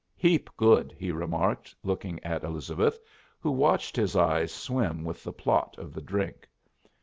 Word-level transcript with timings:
"Heap 0.15 0.49
good," 0.57 0.95
he 0.97 1.11
remarked, 1.11 1.75
looking 1.83 2.19
at 2.23 2.43
Elizabeth, 2.43 2.99
who 3.39 3.51
watched 3.51 3.95
his 3.95 4.15
eyes 4.15 4.51
swim 4.51 5.03
with 5.03 5.23
the 5.23 5.31
plot 5.31 5.75
of 5.77 5.93
the 5.93 6.01
drink. 6.01 6.49